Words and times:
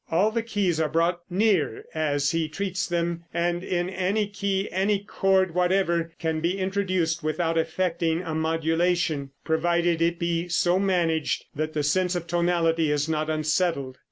All 0.09 0.31
the 0.31 0.41
keys 0.41 0.79
are 0.79 0.89
brought 0.89 1.19
near, 1.29 1.85
as 1.93 2.31
he 2.31 2.49
treats 2.49 2.87
them, 2.87 3.25
and 3.31 3.63
in 3.63 3.87
any 3.87 4.25
key 4.25 4.67
any 4.71 4.97
chord 4.97 5.53
whatever 5.53 6.11
can 6.17 6.39
be 6.39 6.57
introduced 6.57 7.21
without 7.21 7.55
effecting 7.55 8.23
a 8.23 8.33
modulation, 8.33 9.29
provided 9.45 10.01
it 10.01 10.17
be 10.17 10.47
so 10.47 10.79
managed 10.79 11.45
that 11.55 11.73
the 11.73 11.83
sense 11.83 12.15
of 12.15 12.25
tonality 12.25 12.89
is 12.89 13.07
not 13.07 13.29
unsettled. 13.29 13.99